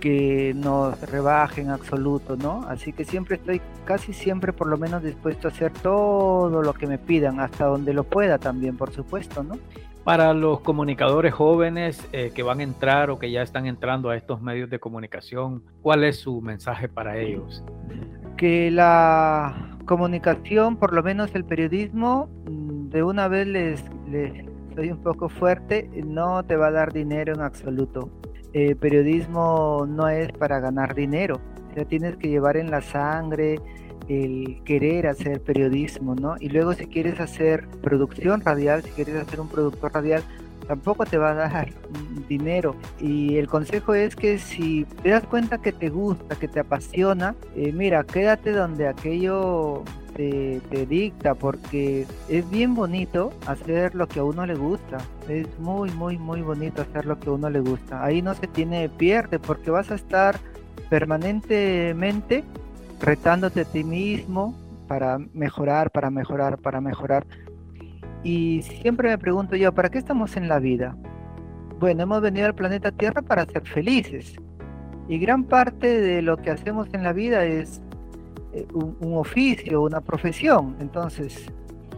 que 0.01 0.53
nos 0.55 1.01
rebaje 1.11 1.63
en 1.63 1.71
absoluto, 1.71 2.37
¿no? 2.37 2.67
Así 2.69 2.93
que 2.93 3.07
siempre 3.07 3.37
estoy, 3.37 3.63
casi 3.87 4.13
siempre 4.13 4.53
por 4.53 4.67
lo 4.67 4.77
menos 4.77 5.03
dispuesto 5.03 5.49
a 5.49 5.51
hacer 5.51 5.73
todo 5.73 6.61
lo 6.61 6.75
que 6.75 6.87
me 6.87 6.99
pidan, 6.99 7.41
hasta 7.41 7.65
donde 7.65 7.95
lo 7.95 8.05
pueda 8.05 8.37
también, 8.37 8.77
por 8.77 8.93
supuesto, 8.93 9.43
¿no? 9.43 9.57
Para 10.05 10.35
los 10.35 10.61
comunicadores 10.61 11.33
jóvenes 11.33 12.09
eh, 12.13 12.33
que 12.35 12.43
van 12.43 12.61
a 12.61 12.63
entrar 12.65 13.11
o 13.11 13.19
que 13.19 13.31
ya 13.31 13.43
están 13.43 13.67
entrando 13.67 14.11
a 14.11 14.17
estos 14.17 14.43
medios 14.43 14.69
de 14.69 14.81
comunicación, 14.81 15.63
¿cuál 15.81 16.03
es 16.03 16.19
su 16.19 16.41
mensaje 16.41 16.89
para 16.89 17.19
ellos? 17.19 17.63
Que 18.37 18.71
la 18.71 19.77
comunicación, 19.87 20.77
por 20.77 20.93
lo 20.93 21.03
menos 21.03 21.35
el 21.35 21.45
periodismo, 21.45 22.29
mm, 22.51 22.89
de 22.89 23.03
una 23.05 23.29
vez 23.29 23.47
les, 23.47 23.85
les 24.09 24.45
soy 24.75 24.91
un 24.91 25.03
poco 25.03 25.29
fuerte, 25.29 25.89
no 26.05 26.43
te 26.45 26.57
va 26.57 26.69
a 26.69 26.73
dar 26.73 26.93
dinero 26.93 27.35
en 27.35 27.41
absoluto 27.41 28.11
eh, 28.55 28.75
periodismo 28.75 29.87
no 29.89 30.09
es 30.09 30.31
para 30.33 30.61
ganar 30.61 30.95
dinero, 30.95 31.41
o 31.75 31.87
tienes 31.87 32.19
que 32.19 32.29
llevar 32.29 32.59
en 32.59 32.71
la 32.71 32.83
sangre 32.83 33.59
el 34.09 34.61
querer 34.65 35.07
hacer 35.07 35.41
periodismo, 35.41 36.15
¿no? 36.15 36.37
Y 36.41 36.49
luego 36.49 36.75
si 36.75 36.87
quieres 36.87 37.21
hacer 37.21 37.67
producción 37.83 38.41
radial, 38.41 38.83
si 38.83 38.91
quieres 38.91 39.17
hacer 39.17 39.41
un 39.41 39.49
productor 39.49 39.93
radial, 39.93 40.23
tampoco 40.67 41.05
te 41.05 41.19
va 41.19 41.31
a 41.31 41.35
dar 41.35 41.69
dinero. 42.29 42.77
Y 43.01 43.37
el 43.37 43.49
consejo 43.49 43.95
es 43.95 44.17
que 44.17 44.39
si 44.39 44.85
te 45.03 45.11
das 45.11 45.25
cuenta 45.25 45.59
que 45.59 45.73
te 45.73 45.91
gusta, 45.91 46.37
que 46.37 46.49
te 46.49 46.61
apasiona, 46.61 47.35
eh, 47.57 47.73
mira, 47.73 48.05
quédate 48.05 48.53
donde 48.53 48.89
aquello 48.89 49.85
te, 50.15 50.87
dicta 50.87 51.35
porque 51.35 52.07
es 52.29 52.51
bien 52.51 52.75
bonito 52.75 53.33
hacer 53.47 53.95
lo 53.95 54.09
que 54.09 54.21
a 54.21 54.25
uno 54.25 54.47
le 54.47 54.55
gusta. 54.55 54.99
Es 55.29 55.47
muy, 55.59 55.91
muy, 55.91 56.19
muy 56.19 56.43
bonito 56.43 56.83
hacer 56.83 57.07
lo 57.07 57.19
que 57.19 57.31
a 57.31 57.33
uno 57.33 57.51
le 57.51 57.61
gusta. 57.61 58.05
Ahí 58.05 58.23
no 58.23 58.35
se 58.35 58.47
tiene 58.47 58.89
pierde 58.89 59.39
porque 59.39 59.71
vas 59.71 59.91
a 59.91 59.95
estar 59.95 60.39
permanentemente 60.91 62.45
retándote 63.03 63.63
a 63.63 63.65
ti 63.65 63.85
mismo 63.85 64.55
para 64.89 65.19
mejorar, 65.19 65.91
para 65.91 66.11
mejorar, 66.11 66.59
para 66.59 66.81
mejorar. 66.81 67.27
Y 68.23 68.63
siempre 68.63 69.09
me 69.09 69.19
pregunto 69.19 69.57
yo, 69.57 69.73
¿para 69.73 69.91
qué 69.91 69.99
estamos 69.99 70.37
en 70.37 70.49
la 70.49 70.59
vida? 70.59 70.97
Bueno, 71.81 72.05
hemos 72.05 72.21
venido 72.21 72.47
al 72.47 72.55
planeta 72.55 72.93
Tierra 72.93 73.23
para 73.23 73.45
ser 73.45 73.67
felices. 73.67 74.37
Y 75.09 75.19
gran 75.19 75.45
parte 75.45 76.01
de 76.01 76.23
lo 76.23 76.37
que 76.37 76.51
hacemos 76.51 76.89
en 76.93 77.03
la 77.03 77.13
vida 77.13 77.45
es 77.45 77.83
eh, 78.53 78.67
un, 78.73 79.15
oficio, 79.17 79.83
una 79.83 80.01
profesión. 80.01 80.77
Entonces, 80.79 81.51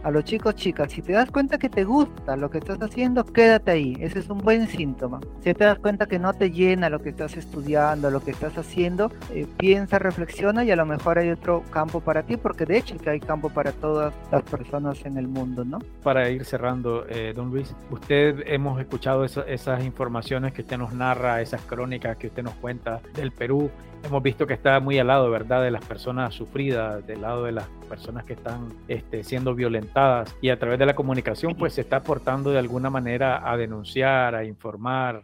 a 0.05 0.11
los 0.11 0.23
chicos, 0.23 0.53
chicas, 0.53 0.91
si 0.91 1.01
te 1.01 1.13
das 1.13 1.31
cuenta 1.31 1.57
que 1.57 1.67
te 1.67 1.83
gusta 1.83 2.35
lo 2.35 2.51
que 2.51 2.59
estás 2.59 2.79
haciendo, 2.79 3.25
quédate 3.25 3.71
ahí. 3.71 3.97
Ese 3.99 4.19
es 4.19 4.29
un 4.29 4.37
buen 4.37 4.67
síntoma. 4.67 5.19
Si 5.43 5.51
te 5.55 5.63
das 5.63 5.79
cuenta 5.79 6.05
que 6.05 6.19
no 6.19 6.31
te 6.31 6.51
llena 6.51 6.91
lo 6.91 6.99
que 6.99 7.09
estás 7.09 7.35
estudiando, 7.35 8.11
lo 8.11 8.19
que 8.19 8.29
estás 8.29 8.55
haciendo, 8.55 9.11
eh, 9.33 9.47
piensa, 9.57 9.97
reflexiona 9.97 10.63
y 10.63 10.69
a 10.69 10.75
lo 10.75 10.85
mejor 10.85 11.17
hay 11.17 11.31
otro 11.31 11.63
campo 11.71 12.01
para 12.01 12.21
ti, 12.21 12.37
porque 12.37 12.67
de 12.67 12.77
hecho 12.77 12.95
que 12.99 13.09
hay 13.09 13.19
campo 13.19 13.49
para 13.49 13.71
todas 13.71 14.13
las 14.31 14.43
personas 14.43 15.03
en 15.07 15.17
el 15.17 15.27
mundo, 15.27 15.65
¿no? 15.65 15.79
Para 16.03 16.29
ir 16.29 16.45
cerrando, 16.45 17.07
eh, 17.09 17.33
don 17.35 17.49
Luis, 17.49 17.73
usted 17.89 18.43
hemos 18.45 18.79
escuchado 18.79 19.25
esas 19.25 19.83
informaciones 19.83 20.53
que 20.53 20.61
usted 20.61 20.77
nos 20.77 20.93
narra, 20.93 21.41
esas 21.41 21.61
crónicas 21.61 22.15
que 22.17 22.27
usted 22.27 22.43
nos 22.43 22.53
cuenta 22.53 23.01
del 23.15 23.31
Perú 23.31 23.71
hemos 24.05 24.21
visto 24.21 24.45
que 24.45 24.53
está 24.53 24.79
muy 24.79 24.99
al 24.99 25.07
lado, 25.07 25.29
¿verdad?, 25.29 25.63
de 25.63 25.71
las 25.71 25.83
personas 25.83 26.33
sufridas, 26.33 27.05
del 27.07 27.21
lado 27.21 27.43
de 27.43 27.53
las 27.53 27.67
personas 27.85 28.25
que 28.25 28.33
están 28.33 28.69
este, 28.87 29.23
siendo 29.23 29.55
violentadas 29.55 30.35
y 30.41 30.49
a 30.49 30.59
través 30.59 30.79
de 30.79 30.85
la 30.85 30.95
comunicación 30.95 31.55
pues 31.55 31.73
se 31.73 31.81
está 31.81 31.97
aportando 31.97 32.51
de 32.51 32.59
alguna 32.59 32.89
manera 32.89 33.49
a 33.49 33.55
denunciar, 33.57 34.35
a 34.35 34.43
informar, 34.43 35.23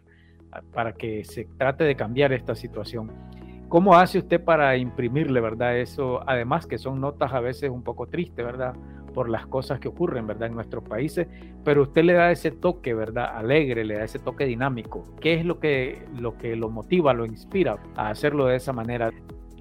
para 0.72 0.92
que 0.92 1.24
se 1.24 1.46
trate 1.56 1.84
de 1.84 1.94
cambiar 1.94 2.32
esta 2.32 2.54
situación. 2.54 3.10
¿Cómo 3.68 3.96
hace 3.96 4.18
usted 4.18 4.42
para 4.42 4.76
imprimirle, 4.76 5.40
verdad, 5.40 5.78
eso? 5.78 6.20
Además 6.26 6.66
que 6.66 6.76
son 6.76 7.00
notas 7.00 7.32
a 7.32 7.40
veces 7.40 7.70
un 7.70 7.82
poco 7.82 8.06
tristes, 8.06 8.44
¿verdad? 8.44 8.74
por 9.12 9.28
las 9.28 9.46
cosas 9.46 9.78
que 9.78 9.88
ocurren, 9.88 10.26
¿verdad? 10.26 10.48
En 10.48 10.54
nuestros 10.54 10.82
países, 10.84 11.28
pero 11.64 11.82
usted 11.82 12.02
le 12.04 12.14
da 12.14 12.30
ese 12.30 12.50
toque, 12.50 12.94
¿verdad? 12.94 13.36
Alegre, 13.36 13.84
le 13.84 13.94
da 13.94 14.04
ese 14.04 14.18
toque 14.18 14.44
dinámico. 14.44 15.04
¿Qué 15.20 15.34
es 15.34 15.44
lo 15.44 15.60
que 15.60 16.06
lo, 16.18 16.36
que 16.38 16.56
lo 16.56 16.70
motiva, 16.70 17.12
lo 17.12 17.26
inspira 17.26 17.76
a 17.96 18.08
hacerlo 18.08 18.46
de 18.46 18.56
esa 18.56 18.72
manera? 18.72 19.10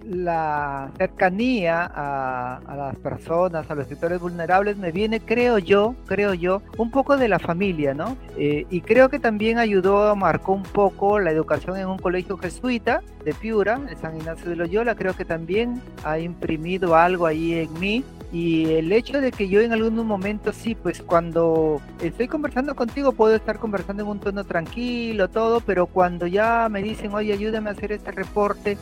La 0.04 0.92
cercanía 0.98 1.90
a, 1.94 2.60
las 2.76 2.96
personas, 2.98 3.70
a 3.70 3.76
los 3.76 3.88
sectores 3.88 4.20
vulnerables, 4.20 4.78
me 4.78 4.92
viene, 4.92 5.20
creo 5.20 5.58
yo, 5.58 5.96
creo 6.08 6.34
yo, 6.34 6.62
un 6.78 6.92
poco 6.92 7.18
de 7.18 7.28
la 7.28 7.40
familia, 7.40 7.94
¿no? 7.94 8.18
Eh, 8.38 8.66
y 8.70 8.82
creo 8.82 9.10
que 9.10 9.20
también 9.20 9.60
ayudó, 9.60 10.16
marcó 10.16 10.54
un 10.54 10.64
poco 10.64 11.20
la 11.20 11.32
educación 11.32 11.78
en 11.78 11.88
un 11.88 12.00
colegio 12.00 12.38
jesuita 12.38 13.02
de 13.24 13.34
Piura, 13.34 13.80
en 13.90 13.98
San 13.98 14.18
Ignacio 14.18 14.50
de 14.50 14.56
Loyola, 14.56 14.96
creo 14.96 15.16
que 15.16 15.26
también 15.26 15.82
ha 16.04 16.18
imprimido 16.20 16.96
algo 16.96 17.28
ahí 17.28 17.54
en 17.54 17.80
mí 17.80 18.04
y 18.32 18.66
el 18.76 18.92
hecho 18.94 19.20
de 19.20 19.32
que 19.32 19.50
yo 19.50 19.60
en 19.60 19.74
algún 19.74 19.96
momento 20.08 20.54
sí, 20.54 20.74
pues 20.74 21.02
cuando 21.02 21.82
estoy 22.02 22.28
conversando 22.28 22.76
contigo 22.76 23.12
puedo 23.12 23.36
estar 23.36 23.60
conversando 23.60 24.04
en 24.04 24.10
un 24.10 24.20
tono 24.20 24.46
tranquilo, 24.46 25.30
todo, 25.30 25.60
pero 25.60 25.86
cuando 25.86 26.28
ya 26.28 26.70
me 26.70 26.82
dicen, 26.82 27.14
oye, 27.14 27.34
ayúdame 27.34 27.70
a 27.70 27.74
hacer 27.74 27.92
este 27.92 28.12
reporte, 28.12 28.78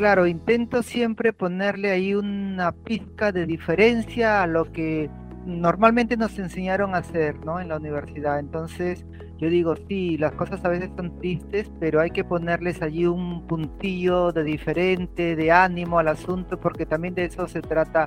claro, 0.00 0.26
intento 0.26 0.82
siempre 0.82 1.34
ponerle 1.34 1.90
ahí 1.90 2.14
una 2.14 2.72
pizca 2.72 3.32
de 3.32 3.44
diferencia 3.44 4.42
a 4.42 4.46
lo 4.46 4.72
que 4.72 5.10
normalmente 5.44 6.16
nos 6.16 6.38
enseñaron 6.38 6.94
a 6.94 6.98
hacer, 6.98 7.44
¿no? 7.44 7.60
En 7.60 7.68
la 7.68 7.76
universidad. 7.76 8.38
Entonces, 8.38 9.04
yo 9.36 9.50
digo, 9.50 9.74
sí, 9.90 10.16
las 10.16 10.32
cosas 10.32 10.64
a 10.64 10.70
veces 10.70 10.88
son 10.96 11.18
tristes, 11.18 11.70
pero 11.78 12.00
hay 12.00 12.12
que 12.12 12.24
ponerles 12.24 12.80
allí 12.80 13.04
un 13.04 13.46
puntillo 13.46 14.32
de 14.32 14.42
diferente, 14.42 15.36
de 15.36 15.52
ánimo 15.52 15.98
al 15.98 16.08
asunto, 16.08 16.58
porque 16.58 16.86
también 16.86 17.14
de 17.14 17.26
eso 17.26 17.46
se 17.46 17.60
trata 17.60 18.06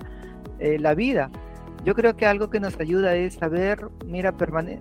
eh, 0.57 0.79
la 0.79 0.95
vida. 0.95 1.29
Yo 1.85 1.93
creo 1.93 2.15
que 2.15 2.25
algo 2.25 2.49
que 2.49 2.59
nos 2.59 2.79
ayuda 2.79 3.15
es 3.15 3.35
saber, 3.35 3.87
mira, 4.07 4.33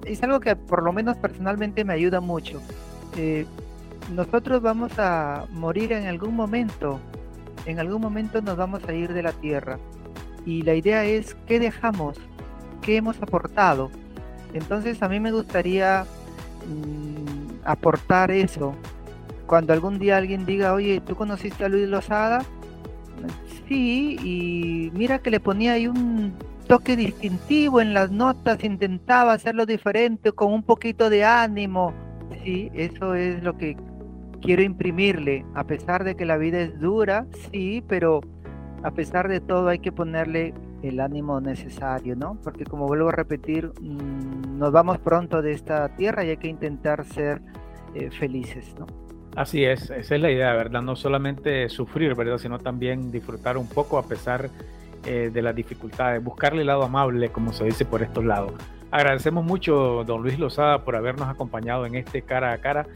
es 0.06 0.22
algo 0.22 0.40
que 0.40 0.56
por 0.56 0.82
lo 0.82 0.94
menos 0.94 1.18
personalmente 1.18 1.84
me 1.84 1.92
ayuda 1.92 2.22
mucho. 2.22 2.62
Eh, 3.18 3.44
nosotros 4.10 4.60
vamos 4.62 4.92
a 4.98 5.46
morir 5.50 5.92
en 5.92 6.06
algún 6.06 6.34
momento, 6.34 7.00
en 7.66 7.78
algún 7.78 8.00
momento 8.00 8.42
nos 8.42 8.56
vamos 8.56 8.82
a 8.88 8.92
ir 8.92 9.12
de 9.12 9.22
la 9.22 9.32
tierra. 9.32 9.78
Y 10.44 10.62
la 10.62 10.74
idea 10.74 11.04
es 11.04 11.36
qué 11.46 11.60
dejamos, 11.60 12.18
qué 12.80 12.96
hemos 12.96 13.20
aportado. 13.22 13.90
Entonces 14.52 15.02
a 15.02 15.08
mí 15.08 15.20
me 15.20 15.32
gustaría 15.32 16.04
mm, 16.66 17.64
aportar 17.64 18.30
eso. 18.30 18.74
Cuando 19.46 19.72
algún 19.72 19.98
día 19.98 20.16
alguien 20.16 20.44
diga, 20.46 20.72
oye, 20.72 21.00
¿tú 21.00 21.14
conociste 21.14 21.64
a 21.64 21.68
Luis 21.68 21.88
Lozada? 21.88 22.44
Sí, 23.68 24.16
y 24.22 24.90
mira 24.94 25.20
que 25.20 25.30
le 25.30 25.40
ponía 25.40 25.74
ahí 25.74 25.86
un 25.86 26.34
toque 26.66 26.96
distintivo 26.96 27.80
en 27.80 27.94
las 27.94 28.10
notas, 28.10 28.64
intentaba 28.64 29.32
hacerlo 29.32 29.66
diferente 29.66 30.32
con 30.32 30.52
un 30.52 30.62
poquito 30.62 31.10
de 31.10 31.24
ánimo. 31.24 31.92
Sí, 32.44 32.70
eso 32.74 33.14
es 33.14 33.42
lo 33.42 33.56
que 33.56 33.76
quiero 34.42 34.62
imprimirle, 34.62 35.46
a 35.54 35.64
pesar 35.64 36.04
de 36.04 36.16
que 36.16 36.26
la 36.26 36.36
vida 36.36 36.60
es 36.60 36.78
dura, 36.80 37.26
sí, 37.50 37.82
pero 37.88 38.20
a 38.82 38.90
pesar 38.90 39.28
de 39.28 39.40
todo 39.40 39.68
hay 39.68 39.78
que 39.78 39.92
ponerle 39.92 40.52
el 40.82 41.00
ánimo 41.00 41.40
necesario, 41.40 42.16
¿no? 42.16 42.36
Porque 42.42 42.64
como 42.64 42.86
vuelvo 42.86 43.08
a 43.08 43.12
repetir, 43.12 43.70
mm, 43.80 44.58
nos 44.58 44.72
vamos 44.72 44.98
pronto 44.98 45.40
de 45.40 45.52
esta 45.52 45.88
tierra 45.96 46.24
y 46.24 46.30
hay 46.30 46.36
que 46.36 46.48
intentar 46.48 47.04
ser 47.04 47.40
eh, 47.94 48.10
felices, 48.10 48.74
¿no? 48.78 48.86
Así 49.36 49.64
es, 49.64 49.90
esa 49.90 50.14
es 50.14 50.20
la 50.20 50.30
idea, 50.30 50.52
¿verdad? 50.52 50.82
No 50.82 50.94
solamente 50.96 51.68
sufrir, 51.68 52.14
¿verdad? 52.14 52.36
Sino 52.38 52.58
también 52.58 53.10
disfrutar 53.10 53.56
un 53.56 53.68
poco 53.68 53.96
a 53.96 54.02
pesar 54.02 54.50
eh, 55.06 55.30
de 55.32 55.42
las 55.42 55.54
dificultades, 55.54 56.22
buscarle 56.22 56.60
el 56.60 56.66
lado 56.66 56.82
amable, 56.82 57.30
como 57.30 57.52
se 57.52 57.64
dice 57.64 57.84
por 57.84 58.02
estos 58.02 58.24
lados. 58.24 58.52
Agradecemos 58.90 59.42
mucho, 59.42 60.04
don 60.04 60.22
Luis 60.22 60.38
Lozada, 60.38 60.84
por 60.84 60.96
habernos 60.96 61.28
acompañado 61.28 61.86
en 61.86 61.94
este 61.94 62.20
cara 62.20 62.52
a 62.52 62.58
cara. 62.58 62.86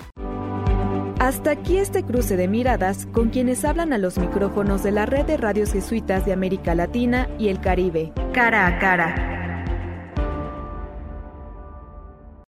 Hasta 1.26 1.50
aquí 1.50 1.78
este 1.78 2.04
cruce 2.04 2.36
de 2.36 2.46
miradas 2.46 3.06
con 3.06 3.30
quienes 3.30 3.64
hablan 3.64 3.92
a 3.92 3.98
los 3.98 4.16
micrófonos 4.16 4.84
de 4.84 4.92
la 4.92 5.06
red 5.06 5.26
de 5.26 5.36
radios 5.36 5.72
jesuitas 5.72 6.24
de 6.24 6.32
América 6.32 6.76
Latina 6.76 7.28
y 7.36 7.48
el 7.48 7.60
Caribe. 7.60 8.12
Cara 8.32 8.68
a 8.68 8.78
cara 8.78 9.35